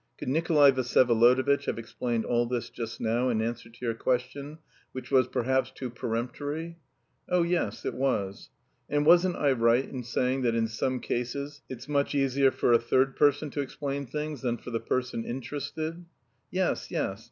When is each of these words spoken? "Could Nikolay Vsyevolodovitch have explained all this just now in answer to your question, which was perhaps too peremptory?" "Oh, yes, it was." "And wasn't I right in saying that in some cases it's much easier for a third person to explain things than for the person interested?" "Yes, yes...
"Could 0.17 0.29
Nikolay 0.29 0.71
Vsyevolodovitch 0.71 1.65
have 1.65 1.77
explained 1.77 2.25
all 2.25 2.47
this 2.47 2.71
just 2.71 2.99
now 2.99 3.29
in 3.29 3.39
answer 3.39 3.69
to 3.69 3.85
your 3.85 3.93
question, 3.93 4.57
which 4.93 5.11
was 5.11 5.27
perhaps 5.27 5.69
too 5.69 5.91
peremptory?" 5.91 6.79
"Oh, 7.29 7.43
yes, 7.43 7.85
it 7.85 7.93
was." 7.93 8.49
"And 8.89 9.05
wasn't 9.05 9.35
I 9.35 9.51
right 9.51 9.87
in 9.87 10.01
saying 10.03 10.41
that 10.41 10.55
in 10.55 10.65
some 10.67 11.01
cases 11.01 11.61
it's 11.69 11.87
much 11.87 12.15
easier 12.15 12.49
for 12.49 12.73
a 12.73 12.79
third 12.79 13.15
person 13.15 13.51
to 13.51 13.61
explain 13.61 14.07
things 14.07 14.41
than 14.41 14.57
for 14.57 14.71
the 14.71 14.79
person 14.79 15.23
interested?" 15.23 16.03
"Yes, 16.49 16.89
yes... 16.89 17.19